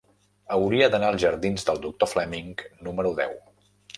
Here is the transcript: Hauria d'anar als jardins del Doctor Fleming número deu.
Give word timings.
Hauria 0.53 0.87
d'anar 0.93 1.11
als 1.13 1.21
jardins 1.25 1.67
del 1.69 1.83
Doctor 1.85 2.11
Fleming 2.13 2.55
número 2.89 3.15
deu. 3.23 3.37